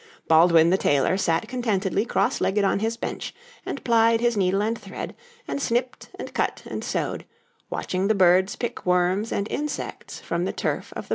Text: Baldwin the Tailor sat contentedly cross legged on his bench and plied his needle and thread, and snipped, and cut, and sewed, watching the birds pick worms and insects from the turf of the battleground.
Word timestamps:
Baldwin 0.27 0.71
the 0.71 0.79
Tailor 0.79 1.15
sat 1.15 1.47
contentedly 1.47 2.05
cross 2.05 2.41
legged 2.41 2.63
on 2.63 2.79
his 2.79 2.97
bench 2.97 3.35
and 3.67 3.83
plied 3.83 4.19
his 4.19 4.35
needle 4.35 4.63
and 4.63 4.75
thread, 4.75 5.15
and 5.47 5.61
snipped, 5.61 6.09
and 6.17 6.33
cut, 6.33 6.63
and 6.65 6.83
sewed, 6.83 7.23
watching 7.69 8.07
the 8.07 8.15
birds 8.15 8.55
pick 8.55 8.83
worms 8.83 9.31
and 9.31 9.47
insects 9.51 10.19
from 10.19 10.45
the 10.45 10.53
turf 10.53 10.85
of 10.87 10.87
the 10.87 10.91
battleground. 10.93 11.09